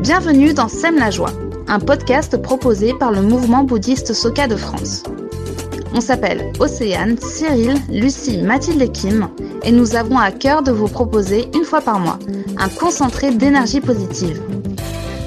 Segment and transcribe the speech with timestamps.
[0.00, 1.32] Bienvenue dans Sème la joie,
[1.66, 5.02] un podcast proposé par le mouvement bouddhiste Soka de France.
[5.94, 9.28] On s'appelle Océane, Cyril, Lucie, Mathilde et Kim,
[9.62, 12.18] et nous avons à cœur de vous proposer une fois par mois
[12.56, 14.40] un concentré d'énergie positive.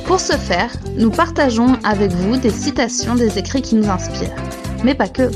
[0.05, 4.36] Pour ce faire, nous partageons avec vous des citations des écrits qui nous inspirent.
[4.84, 5.32] Mais pas que.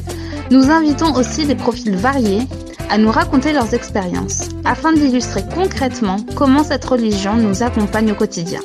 [0.52, 2.48] Nous invitons aussi des profils variés
[2.90, 8.62] à nous raconter leurs expériences, afin d'illustrer concrètement comment cette religion nous accompagne au quotidien.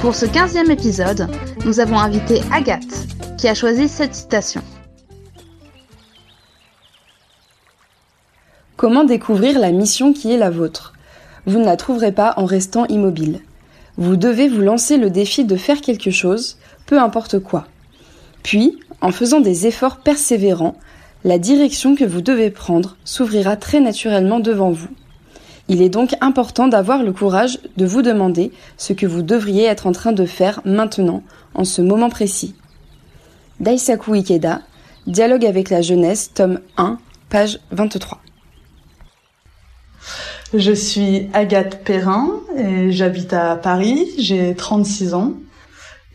[0.00, 1.28] Pour ce 15e épisode,
[1.64, 3.06] nous avons invité Agathe,
[3.38, 4.62] qui a choisi cette citation.
[8.76, 10.92] Comment découvrir la mission qui est la vôtre?
[11.46, 13.40] Vous ne la trouverez pas en restant immobile.
[13.96, 17.66] Vous devez vous lancer le défi de faire quelque chose, peu importe quoi.
[18.44, 20.76] Puis, en faisant des efforts persévérants,
[21.24, 24.90] la direction que vous devez prendre s'ouvrira très naturellement devant vous.
[25.68, 29.86] Il est donc important d'avoir le courage de vous demander ce que vous devriez être
[29.86, 31.22] en train de faire maintenant,
[31.54, 32.54] en ce moment précis.
[33.60, 34.60] Daisaku Ikeda,
[35.06, 36.98] Dialogue avec la jeunesse, tome 1,
[37.30, 38.20] page 23.
[40.52, 45.32] Je suis Agathe Perrin et j'habite à Paris, j'ai 36 ans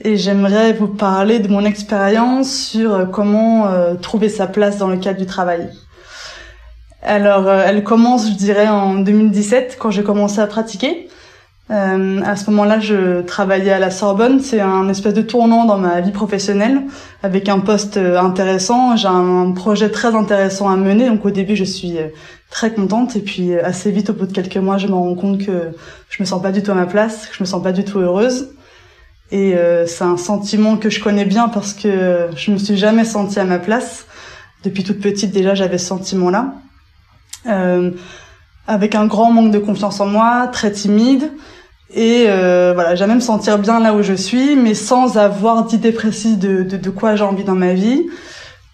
[0.02, 4.88] et j'aimerais vous parler de mon expérience sur euh, comment euh, trouver sa place dans
[4.88, 5.70] le cadre du travail.
[7.04, 11.10] Alors, euh, elle commence, je dirais, en 2017 quand j'ai commencé à pratiquer.
[11.70, 14.40] à ce moment-là, je travaillais à la Sorbonne.
[14.40, 16.82] C'est un espèce de tournant dans ma vie professionnelle,
[17.22, 18.96] avec un poste intéressant.
[18.96, 21.08] J'ai un projet très intéressant à mener.
[21.10, 21.98] Donc, au début, je suis
[22.50, 23.16] très contente.
[23.16, 25.72] Et puis, assez vite, au bout de quelques mois, je me rends compte que
[26.10, 27.84] je me sens pas du tout à ma place, que je me sens pas du
[27.84, 28.50] tout heureuse.
[29.32, 33.06] Et euh, c'est un sentiment que je connais bien parce que je me suis jamais
[33.06, 34.06] sentie à ma place.
[34.64, 36.54] Depuis toute petite déjà, j'avais ce sentiment-là.
[37.48, 37.92] Euh,
[38.68, 41.32] avec un grand manque de confiance en moi, très timide.
[41.94, 45.92] Et euh, voilà, j'aime me sentir bien là où je suis, mais sans avoir d'idée
[45.92, 48.06] précise de, de, de quoi j'ai envie dans ma vie,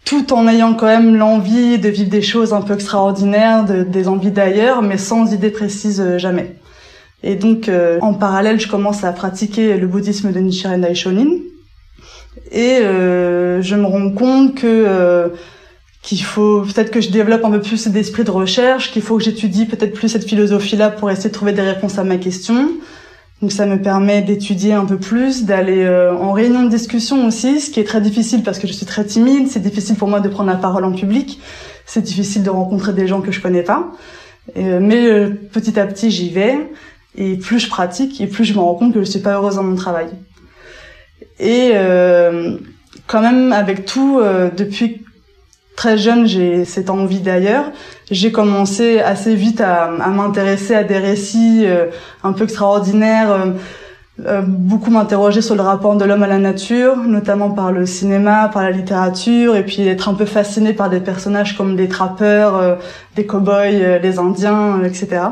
[0.03, 4.09] tout en ayant quand même l'envie de vivre des choses un peu extraordinaires, de, des
[4.09, 6.58] envies d'ailleurs, mais sans idée précise euh, jamais.
[7.24, 11.30] Et donc, euh, en parallèle, je commence à pratiquer le bouddhisme de Nichiren Daishonin.
[12.52, 15.30] Et euh, je me rends compte que euh,
[16.03, 19.24] qu'il faut peut-être que je développe un peu plus d'esprit de recherche, qu'il faut que
[19.24, 22.70] j'étudie peut-être plus cette philosophie-là pour essayer de trouver des réponses à ma question.
[23.42, 27.70] Donc ça me permet d'étudier un peu plus, d'aller en réunion de discussion aussi, ce
[27.70, 30.30] qui est très difficile parce que je suis très timide, c'est difficile pour moi de
[30.30, 31.42] prendre la parole en public,
[31.86, 33.92] c'est difficile de rencontrer des gens que je connais pas.
[34.56, 36.70] mais petit à petit j'y vais.
[37.18, 39.56] Et plus je pratique, et plus je me rends compte que je suis pas heureuse
[39.56, 40.08] dans mon travail.
[41.40, 42.58] Et euh,
[43.08, 45.06] quand même, avec tout, euh, depuis
[45.76, 47.66] très jeune, j'ai cette envie d'ailleurs.
[48.09, 51.88] J'ai commencé assez vite à, à m'intéresser à des récits euh,
[52.24, 53.52] un peu extraordinaires, euh,
[54.26, 58.50] euh, beaucoup m'interroger sur le rapport de l'homme à la nature, notamment par le cinéma,
[58.53, 62.78] par la littérature, et puis être un peu fasciné par des personnages comme des trappeurs,
[63.18, 65.24] des cow-boys, les Indiens, etc.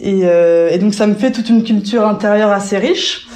[0.00, 3.26] Et, euh, et, donc ça me fait toute une culture intérieure assez riche,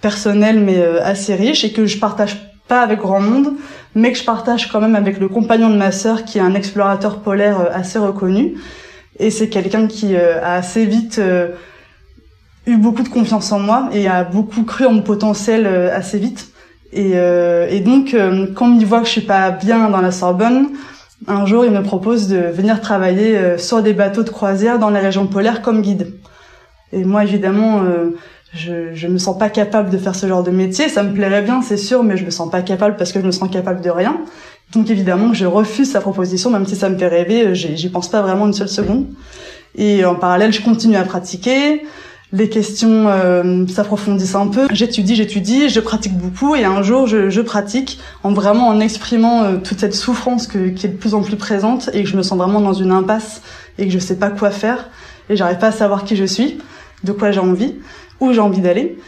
[0.00, 2.36] personnelle mais euh, assez riche, et que je partage
[2.66, 3.54] pas avec grand monde,
[3.94, 6.54] mais que je partage quand même avec le compagnon de ma sœur qui est un
[6.54, 8.54] explorateur polaire euh, assez reconnu.
[9.18, 11.20] Et c'est quelqu'un qui a assez vite
[12.66, 16.52] eu beaucoup de confiance en moi et a beaucoup cru en mon potentiel assez vite.
[16.92, 18.14] Et, et donc,
[18.54, 20.68] quand il voit que je suis pas bien dans la Sorbonne,
[21.26, 24.90] un jour, il me propose de venir travailler euh, sur des bateaux de croisière dans
[24.90, 26.14] les régions polaires comme guide.
[26.92, 28.16] Et moi, évidemment, euh,
[28.54, 30.88] je, je me sens pas capable de faire ce genre de métier.
[30.88, 33.26] Ça me plairait bien, c'est sûr, mais je me sens pas capable parce que je
[33.26, 34.20] me sens capable de rien.
[34.72, 37.48] Donc évidemment, je refuse sa proposition, même si ça me fait rêver.
[37.48, 39.06] Euh, j'y pense pas vraiment une seule seconde.
[39.74, 41.82] Et en parallèle, je continue à pratiquer
[42.32, 44.66] les questions euh, s'approfondissent un peu.
[44.70, 49.44] J'étudie, j'étudie, je pratique beaucoup et un jour je, je pratique en vraiment en exprimant
[49.44, 52.16] euh, toute cette souffrance que, qui est de plus en plus présente et que je
[52.16, 53.40] me sens vraiment dans une impasse
[53.78, 54.90] et que je sais pas quoi faire
[55.30, 56.58] et j'arrive pas à savoir qui je suis,
[57.04, 57.76] de quoi j'ai envie,
[58.20, 58.98] où j'ai envie d'aller.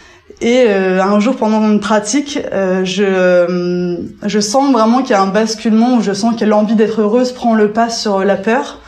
[0.41, 5.23] Et euh, un jour pendant une pratique, euh, je, je sens vraiment qu'il y a
[5.23, 8.81] un basculement où je sens que l'envie d'être heureuse prend le pas sur la peur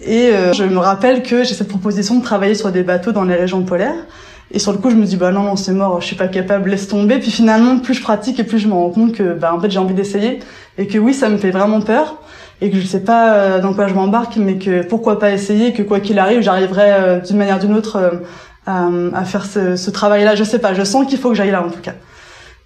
[0.00, 3.24] et euh, je me rappelle que j'ai cette proposition de travailler sur des bateaux dans
[3.24, 4.06] les régions polaires.
[4.50, 6.28] Et sur le coup, je me dis bah non non c'est mort, je suis pas
[6.28, 7.18] capable, laisse tomber.
[7.18, 9.70] Puis finalement, plus je pratique et plus je me rends compte que bah en fait
[9.70, 10.40] j'ai envie d'essayer
[10.78, 12.16] et que oui ça me fait vraiment peur
[12.60, 15.72] et que je sais pas euh, dans quoi je m'embarque, mais que pourquoi pas essayer,
[15.72, 18.20] que quoi qu'il arrive, j'arriverai euh, d'une manière ou d'une autre
[18.66, 20.34] à, à, faire ce, ce travail-là.
[20.34, 21.94] Je sais pas, je sens qu'il faut que j'aille là en tout cas.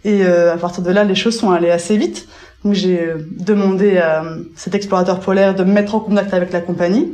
[0.05, 2.27] Et à partir de là, les choses sont allées assez vite.
[2.65, 3.01] Donc j'ai
[3.39, 4.25] demandé à
[4.57, 7.13] cet explorateur polaire de me mettre en contact avec la compagnie.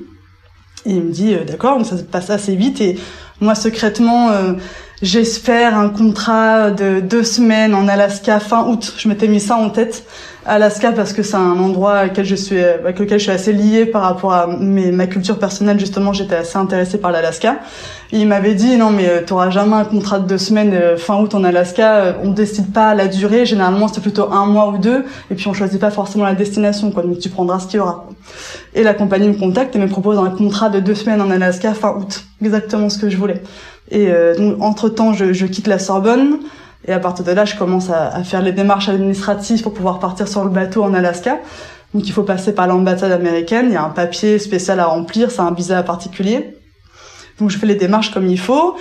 [0.87, 2.99] Il me dit d'accord, donc ça se passe assez vite et
[3.41, 4.31] moi secrètement
[5.03, 8.95] j'espère un contrat de deux semaines en Alaska fin août.
[8.97, 10.05] Je m'étais mis ça en tête.
[10.49, 13.85] Alaska parce que c'est un endroit auquel je suis, avec lequel je suis assez liée
[13.85, 15.79] par rapport à ma culture personnelle.
[15.79, 17.59] Justement, j'étais assez intéressée par l'Alaska.
[18.11, 21.21] Il m'avait dit non mais euh, t'auras jamais un contrat de deux semaines euh, fin
[21.21, 21.97] août en Alaska.
[21.97, 23.45] Euh, on décide pas la durée.
[23.45, 25.05] Généralement, c'est plutôt un mois ou deux.
[25.31, 26.91] Et puis on choisit pas forcément la destination.
[26.91, 27.03] Quoi.
[27.03, 28.07] Donc tu prendras ce qu'il y aura.
[28.75, 31.75] Et la compagnie me contacte et me propose un contrat de deux semaines en Alaska
[31.75, 32.25] fin août.
[32.43, 33.43] Exactement ce que je voulais.
[33.91, 36.41] Et donc entre temps, je, je quitte la Sorbonne.
[36.87, 40.29] Et à partir de là, je commence à, faire les démarches administratives pour pouvoir partir
[40.29, 41.39] sur le bateau en Alaska.
[41.95, 45.31] Donc il faut passer par l'ambassade américaine, il y a un papier spécial à remplir,
[45.31, 46.55] c'est un visa particulier.
[47.41, 48.77] Donc je fais les démarches comme il faut.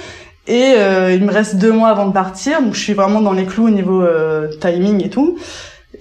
[0.48, 3.34] Et euh, il me reste deux mois avant de partir, donc je suis vraiment dans
[3.34, 5.38] les clous au niveau euh, timing et tout.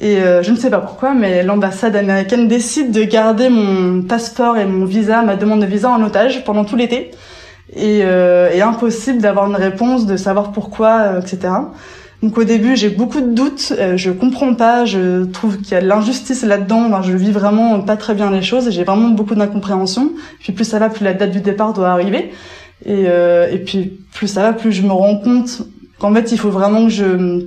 [0.01, 4.57] Et euh, je ne sais pas pourquoi, mais l'ambassade américaine décide de garder mon passeport
[4.57, 7.11] et mon visa, ma demande de visa en otage pendant tout l'été
[7.75, 11.49] et, euh, et impossible d'avoir une réponse, de savoir pourquoi, euh, etc.
[12.23, 15.75] Donc au début, j'ai beaucoup de doutes, euh, je comprends pas, je trouve qu'il y
[15.75, 19.09] a de l'injustice là-dedans, enfin, je vis vraiment pas très bien les choses, j'ai vraiment
[19.09, 20.13] beaucoup d'incompréhension.
[20.41, 22.33] Puis plus ça va, plus la date du départ doit arriver.
[22.85, 25.62] Et, euh, et puis plus ça va, plus je me rends compte
[25.99, 27.47] qu'en fait, il faut vraiment que je,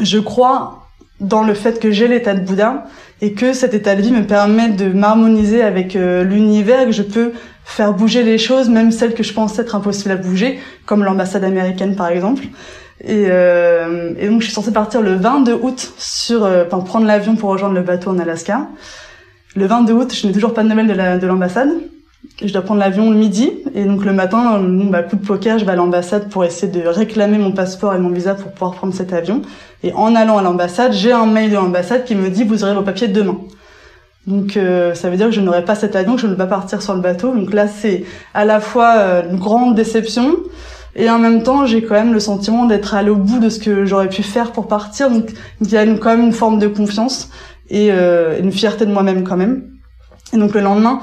[0.00, 0.86] je crois
[1.20, 2.84] dans le fait que j'ai l'état de Bouddha
[3.20, 7.02] et que cet état de vie me permet de m'harmoniser avec euh, l'univers, que je
[7.02, 7.32] peux
[7.70, 11.44] faire bouger les choses, même celles que je pensais être impossibles à bouger, comme l'ambassade
[11.44, 12.44] américaine par exemple.
[13.02, 17.06] Et, euh, et, donc je suis censée partir le 22 août sur, euh, enfin prendre
[17.06, 18.68] l'avion pour rejoindre le bateau en Alaska.
[19.56, 21.70] Le 22 août, je n'ai toujours pas de nouvelles de l'ambassade.
[21.70, 25.58] De je dois prendre l'avion le midi et donc le matin, bah, coup de poker,
[25.58, 28.72] je vais à l'ambassade pour essayer de réclamer mon passeport et mon visa pour pouvoir
[28.72, 29.42] prendre cet avion.
[29.82, 32.74] Et en allant à l'ambassade, j'ai un mail de l'ambassade qui me dit vous aurez
[32.74, 33.38] vos papiers demain.
[34.30, 36.38] Donc euh, ça veut dire que je n'aurai pas cet avion, que je ne vais
[36.38, 37.34] pas partir sur le bateau.
[37.34, 40.36] Donc là c'est à la fois euh, une grande déception
[40.94, 43.58] et en même temps j'ai quand même le sentiment d'être allé au bout de ce
[43.58, 45.10] que j'aurais pu faire pour partir.
[45.10, 45.30] Donc
[45.60, 47.30] il y a quand même une forme de confiance
[47.68, 49.64] et euh, une fierté de moi-même quand même.
[50.32, 51.00] Et donc le lendemain,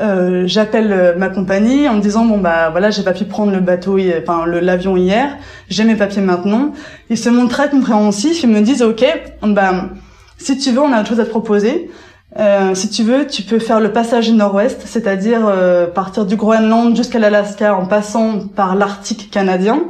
[0.00, 3.60] euh, j'appelle ma compagnie en me disant bon bah voilà j'ai pas pu prendre le
[3.60, 5.36] bateau enfin l'avion hier
[5.68, 6.72] j'ai mes papiers maintenant
[7.10, 9.04] ils se montrent très compréhensifs ils me disent ok
[9.42, 9.88] bah
[10.36, 11.90] si tu veux on a autre chose à te proposer
[12.38, 16.96] euh, si tu veux, tu peux faire le passage nord-ouest, c'est-à-dire euh, partir du Groenland
[16.96, 19.82] jusqu'à l'Alaska en passant par l'Arctique canadien.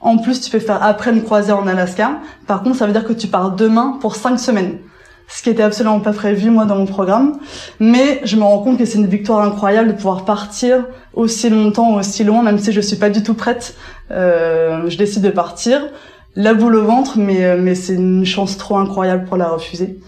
[0.00, 2.18] En plus, tu peux faire après une croisière en Alaska.
[2.46, 4.78] Par contre, ça veut dire que tu pars demain pour cinq semaines.
[5.28, 7.38] Ce qui était absolument pas prévu, moi, dans mon programme.
[7.80, 10.84] Mais je me rends compte que c'est une victoire incroyable de pouvoir partir
[11.14, 13.76] aussi longtemps, aussi loin, même si je suis pas du tout prête.
[14.10, 15.80] Euh, je décide de partir.
[16.36, 19.98] La boule au ventre, mais, mais c'est une chance trop incroyable pour la refuser.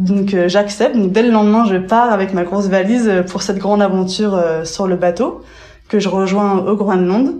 [0.00, 0.96] Donc euh, j'accepte.
[0.96, 4.34] Donc dès le lendemain, je pars avec ma grosse valise euh, pour cette grande aventure
[4.34, 5.42] euh, sur le bateau
[5.88, 7.34] que je rejoins au Groenland.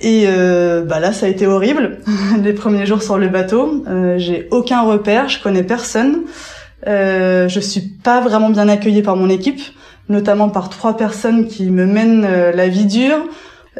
[0.00, 1.98] Et bah là, ça a été horrible.
[2.42, 3.82] Les premiers jours sur le bateau,
[4.18, 6.24] j'ai aucun repère, je connais personne.
[6.84, 9.60] je suis pas vraiment bien accueillie par mon équipe,
[10.10, 13.24] notamment par trois personnes qui me mènent la vie dure.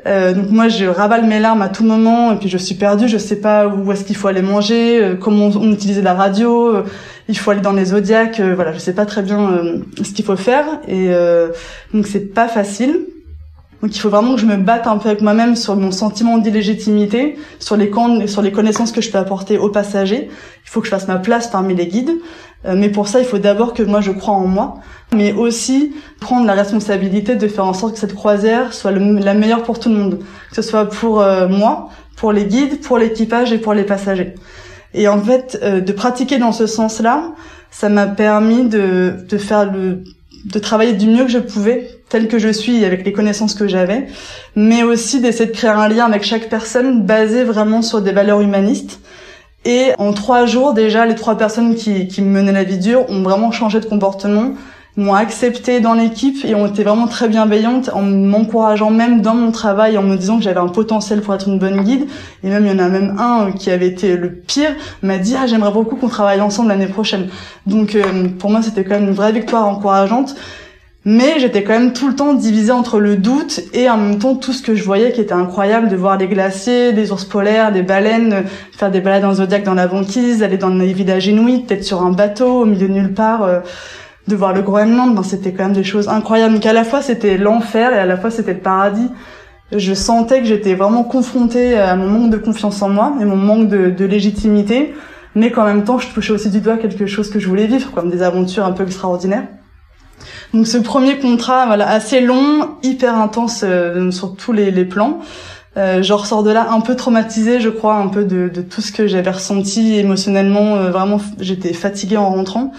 [0.06, 3.08] donc moi, je ravale mes larmes à tout moment et puis je suis perdue.
[3.08, 6.82] Je sais pas où est-ce qu'il faut aller manger, comment on, utilisait la radio
[7.28, 10.12] il faut aller dans les zodiacs, euh, voilà, je sais pas très bien euh, ce
[10.12, 11.48] qu'il faut faire et euh,
[11.92, 13.06] donc c'est pas facile.
[13.82, 16.38] Donc il faut vraiment que je me batte un peu avec moi-même sur mon sentiment
[16.38, 17.92] d'illégitimité, sur les
[18.26, 20.28] sur les connaissances que je peux apporter aux passagers.
[20.64, 22.12] Il faut que je fasse ma place parmi les guides,
[22.64, 24.78] mais pour ça il faut d'abord que moi je crois en moi,
[25.14, 29.62] mais aussi prendre la responsabilité de faire en sorte que cette croisière soit la meilleure
[29.62, 30.18] pour tout le monde,
[30.48, 34.34] que ce soit pour moi, pour les guides, pour l'équipage et pour les passagers.
[34.96, 37.32] Et en fait, euh, de pratiquer dans ce sens-là,
[37.70, 40.02] ça m'a permis de, de faire le,
[40.46, 43.68] de travailler du mieux que je pouvais, tel que je suis, avec les connaissances que
[43.68, 44.06] j'avais,
[44.54, 48.40] mais aussi d'essayer de créer un lien avec chaque personne basé vraiment sur des valeurs
[48.40, 49.00] humanistes.
[49.66, 53.10] Et en trois jours, déjà, les trois personnes qui, qui me menaient la vie dure
[53.10, 54.54] ont vraiment changé de comportement
[54.96, 59.52] m'ont accepté dans l'équipe et ont été vraiment très bienveillantes en m'encourageant même dans mon
[59.52, 62.06] travail en me disant que j'avais un potentiel pour être une bonne guide.
[62.42, 65.34] Et même il y en a même un qui avait été le pire m'a dit
[65.38, 67.28] ah j'aimerais beaucoup qu'on travaille ensemble l'année prochaine
[67.66, 70.34] donc euh, pour moi c'était quand même une vraie victoire encourageante.
[71.08, 74.34] Mais j'étais quand même tout le temps divisée entre le doute et en même temps
[74.34, 77.70] tout ce que je voyais qui était incroyable de voir les glaciers, des ours polaires,
[77.70, 81.60] des baleines, faire des balades en zodiac dans la banquise, aller dans les villages inuits,
[81.60, 83.44] peut-être sur un bateau au milieu de nulle part.
[83.44, 83.60] Euh,
[84.28, 86.54] de voir le Groenland, ben, c'était quand même des choses incroyables.
[86.54, 89.08] Donc à la fois c'était l'enfer et à la fois c'était le paradis.
[89.72, 93.36] Je sentais que j'étais vraiment confrontée à mon manque de confiance en moi et mon
[93.36, 94.94] manque de, de légitimité,
[95.34, 97.90] mais qu'en même temps je touchais aussi du doigt quelque chose que je voulais vivre,
[97.92, 99.48] comme des aventures un peu extraordinaires.
[100.54, 105.20] Donc ce premier contrat, voilà, assez long, hyper intense euh, sur tous les, les plans.
[105.76, 108.80] Euh, je ressors de là un peu traumatisée, je crois, un peu de, de tout
[108.80, 110.76] ce que j'avais ressenti émotionnellement.
[110.76, 112.72] Euh, vraiment, j'étais fatiguée en rentrant.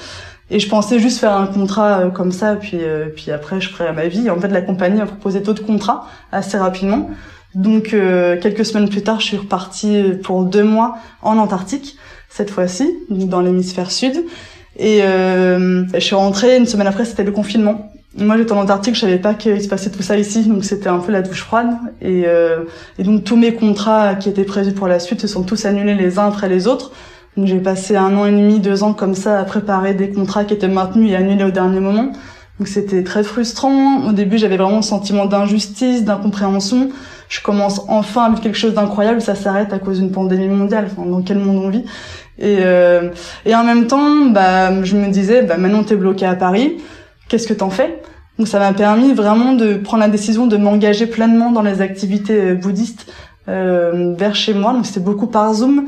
[0.50, 2.80] Et je pensais juste faire un contrat euh, comme ça, puis
[3.16, 4.30] puis après je ferais ma vie.
[4.30, 7.10] En fait, la compagnie a proposé d'autres contrats assez rapidement.
[7.56, 7.96] Donc
[8.42, 11.98] quelques semaines plus tard, je suis repartie pour deux mois en Antarctique
[12.30, 14.24] cette fois-ci, dans l'hémisphère sud.
[14.78, 17.92] Et euh, je suis rentrée une semaine après, c'était le confinement.
[18.18, 20.90] Moi, j'étais en Antarctique, je savais pas qu'il se passait tout ça ici, donc c'était
[20.90, 21.70] un peu la douche froide.
[22.02, 22.64] Et, euh,
[22.98, 25.96] et, donc tous mes contrats qui étaient prévus pour la suite se sont tous annulés
[25.96, 26.92] les uns après les autres.
[27.44, 30.56] J'ai passé un an et demi, deux ans comme ça à préparer des contrats qui
[30.56, 32.12] étaient maintenus et annulés au dernier moment.
[32.58, 34.08] Donc c'était très frustrant.
[34.08, 36.90] Au début, j'avais vraiment le sentiment d'injustice, d'incompréhension.
[37.30, 40.88] Je commence enfin à vivre quelque chose d'incroyable, ça s'arrête à cause d'une pandémie mondiale.
[40.92, 41.84] Enfin, dans quel monde on vit
[42.40, 43.10] et, euh,
[43.46, 46.78] et en même temps, bah, je me disais, bah, maintenant t'es bloqué à Paris,
[47.28, 48.02] qu'est-ce que t'en fais?
[48.38, 52.52] Donc ça m'a permis vraiment de prendre la décision de m'engager pleinement dans les activités
[52.52, 53.12] euh, bouddhistes
[53.50, 54.74] euh, vers chez moi.
[54.74, 55.88] Donc c'était beaucoup par Zoom.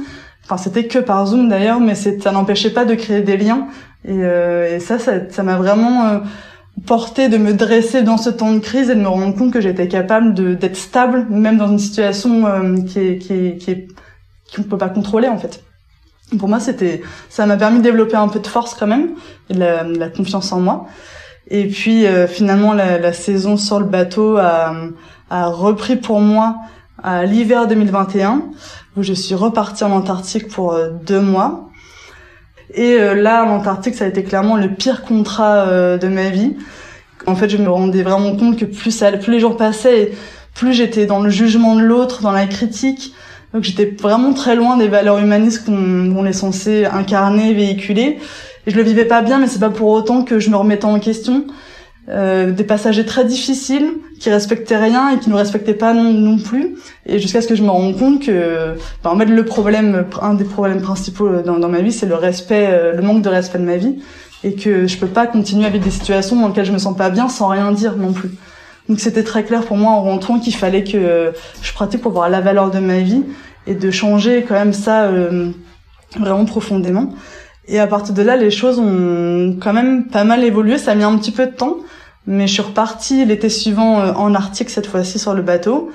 [0.49, 3.67] Enfin, c'était que par Zoom d'ailleurs, mais ça n'empêchait pas de créer des liens.
[4.03, 6.19] Et, euh, et ça, ça m'a vraiment euh,
[6.87, 9.61] porté de me dresser dans ce temps de crise et de me rendre compte que
[9.61, 13.87] j'étais capable d'être stable, même dans une situation euh, qui est qui est qui est
[14.55, 15.63] qu'on peut pas contrôler en fait.
[16.39, 19.09] Pour moi, c'était, ça m'a permis de développer un peu de force quand même,
[19.51, 20.87] et de la, confiance en moi.
[21.47, 24.73] Et puis euh, finalement, la, la, saison sur le bateau a,
[25.29, 26.55] a repris pour moi
[27.03, 28.43] à l'hiver 2021,
[28.97, 31.69] où je suis repartie en Antarctique pour euh, deux mois.
[32.73, 36.55] Et euh, là, en Antarctique, ça a été clairement le pire contrat de ma vie.
[37.27, 40.11] En fait, je me rendais vraiment compte que plus ça, plus les jours passaient,
[40.53, 43.13] plus j'étais dans le jugement de l'autre, dans la critique,
[43.53, 48.19] donc j'étais vraiment très loin des valeurs humanistes qu'on est censé incarner, véhiculer.
[48.67, 50.85] Et je le vivais pas bien, mais c'est pas pour autant que je me remettais
[50.85, 51.45] en question.
[52.09, 56.75] Euh, des passagers très difficiles qui respectaient rien et qui ne respectaient pas non, plus.
[57.05, 60.33] Et jusqu'à ce que je me rende compte que ben, en fait le problème un
[60.33, 63.59] des problèmes principaux dans, dans ma vie c'est le respect euh, le manque de respect
[63.59, 63.99] de ma vie.
[64.43, 67.09] Et que je peux pas continuer avec des situations dans lesquelles je me sens pas
[67.11, 68.31] bien sans rien dire non plus.
[68.87, 72.29] Donc c'était très clair pour moi en rentrant qu'il fallait que je pratique pour voir
[72.29, 73.23] la valeur de ma vie
[73.67, 75.51] et de changer quand même ça euh,
[76.17, 77.13] vraiment profondément.
[77.69, 80.79] Et à partir de là, les choses ont quand même pas mal évolué.
[80.79, 81.77] Ça a mis un petit peu de temps,
[82.25, 85.91] mais je suis repartie l'été suivant euh, en Arctique cette fois-ci sur le bateau.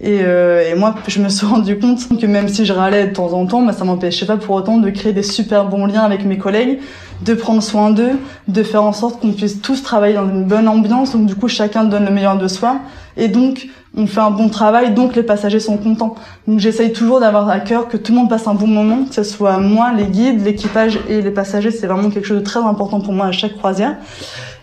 [0.00, 3.12] Et, euh, et, moi, je me suis rendu compte que même si je râlais de
[3.12, 6.02] temps en temps, bah, ça m'empêchait pas pour autant de créer des super bons liens
[6.02, 6.80] avec mes collègues,
[7.22, 8.18] de prendre soin d'eux,
[8.48, 11.12] de faire en sorte qu'on puisse tous travailler dans une bonne ambiance.
[11.12, 12.80] Donc du coup, chacun donne le meilleur de soi.
[13.16, 16.14] Et donc, on fait un bon travail, donc les passagers sont contents.
[16.48, 19.14] Donc j'essaye toujours d'avoir à cœur que tout le monde passe un bon moment, que
[19.14, 21.70] ce soit moi, les guides, l'équipage et les passagers.
[21.70, 23.96] C'est vraiment quelque chose de très important pour moi à chaque croisière.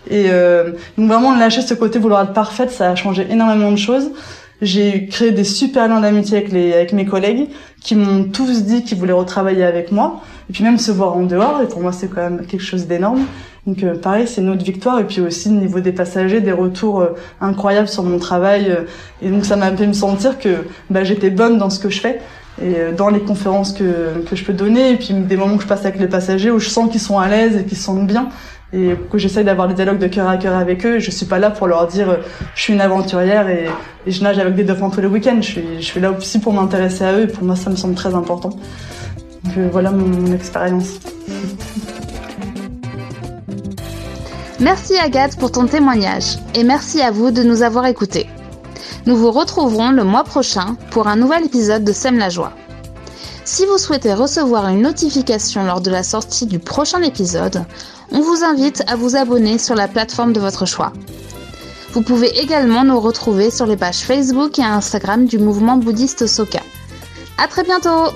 [0.09, 3.77] Et euh, donc vraiment lâcher ce côté vouloir être parfaite, ça a changé énormément de
[3.77, 4.11] choses.
[4.61, 7.49] J'ai créé des super liens d'amitié avec, les, avec mes collègues
[7.81, 10.21] qui m'ont tous dit qu'ils voulaient retravailler avec moi.
[10.49, 12.85] Et puis même se voir en dehors, et pour moi c'est quand même quelque chose
[12.85, 13.25] d'énorme.
[13.67, 14.99] Donc euh, pareil, c'est notre victoire.
[14.99, 18.69] Et puis aussi au niveau des passagers, des retours euh, incroyables sur mon travail.
[18.69, 18.83] Euh,
[19.21, 21.99] et donc ça m'a fait me sentir que bah, j'étais bonne dans ce que je
[21.99, 22.21] fais
[22.61, 24.91] et dans les conférences que, que je peux donner.
[24.91, 27.17] Et puis des moments que je passe avec les passagers où je sens qu'ils sont
[27.17, 28.29] à l'aise et qu'ils se sentent bien
[28.73, 30.99] et que j'essaye d'avoir des dialogues de cœur à cœur avec eux.
[30.99, 32.17] Je suis pas là pour leur dire euh,
[32.55, 33.67] je suis une aventurière et,
[34.05, 35.37] et je nage avec des dauphins tous les week-ends.
[35.41, 37.75] Je suis, je suis là aussi pour m'intéresser à eux et pour moi ça me
[37.75, 38.49] semble très important.
[39.43, 40.99] Donc euh, voilà mon expérience.
[44.61, 48.29] Merci Agathe pour ton témoignage et merci à vous de nous avoir écoutés.
[49.07, 52.53] Nous vous retrouverons le mois prochain pour un nouvel épisode de Sème la joie.
[53.43, 57.65] Si vous souhaitez recevoir une notification lors de la sortie du prochain épisode,
[58.11, 60.93] on vous invite à vous abonner sur la plateforme de votre choix.
[61.93, 66.61] Vous pouvez également nous retrouver sur les pages Facebook et Instagram du mouvement bouddhiste Soka.
[67.39, 68.11] À très bientôt!